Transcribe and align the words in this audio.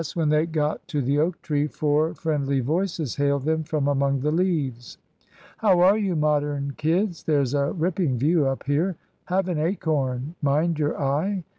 when 0.15 0.29
they 0.29 0.47
got 0.47 0.87
to 0.87 0.99
the 0.99 1.19
oak 1.19 1.39
tree, 1.43 1.67
four 1.67 2.15
friendly 2.15 2.59
voices 2.59 3.17
hailed 3.17 3.43
them 3.45 3.63
from 3.63 3.87
among 3.87 4.19
the 4.21 4.31
leaves. 4.31 4.97
"How 5.59 5.79
are 5.81 5.95
you, 5.95 6.15
Modern 6.15 6.73
kids? 6.75 7.21
There's 7.21 7.53
a 7.53 7.71
ripping 7.71 8.17
view 8.17 8.47
up 8.47 8.63
here. 8.63 8.95
Have 9.25 9.47
an 9.47 9.59
acorn? 9.59 10.33
Mind 10.41 10.79
your 10.79 10.99
eye. 10.99 11.43